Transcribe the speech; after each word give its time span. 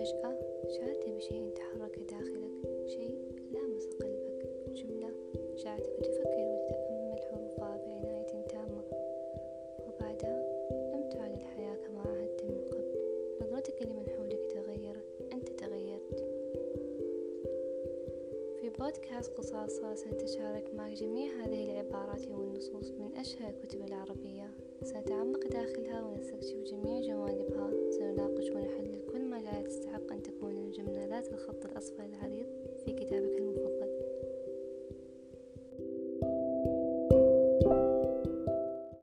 فجأة 0.00 0.38
شعرت 0.68 1.08
بشيء 1.08 1.50
تحرك 1.54 1.98
داخلك 1.98 2.86
شيء 2.86 3.18
لامس 3.52 3.86
قلبك. 3.86 4.48
جملة 4.72 5.10
جعلتك 5.56 5.96
تفكر 5.96 6.46
وتتأمل 6.52 7.20
حروفها 7.30 7.76
بعناية 7.76 8.46
تامة. 8.48 8.82
وبعدها 9.88 10.38
لم 10.70 11.10
تعد 11.10 11.32
الحياة 11.32 11.74
كما 11.74 12.00
عهدت 12.00 12.44
من 12.44 12.64
قبل. 12.70 12.94
نظرتك 13.42 13.82
لمن 13.82 14.08
حولك 14.08 14.40
تغيرت 14.52 15.32
أنت 15.32 15.48
تغيرت. 15.48 16.20
في 18.60 18.70
بودكاست 18.78 19.38
قصاصة 19.38 19.94
سنتشارك 19.94 20.74
معك 20.74 20.92
جميع 20.92 21.32
هذه 21.32 21.64
العبارات 21.64 22.28
والنصوص 22.28 22.90
من 22.90 23.16
أشهر 23.16 23.50
الكتب 23.50 23.84
العربية. 23.84 24.50
سنتعمق 24.82 25.46
داخلها 25.46 26.04
ونستكشف 26.04 26.56
جميع 26.56 26.99
الخط 31.28 31.66
الأصفر 31.66 32.04
العريض. 32.04 32.46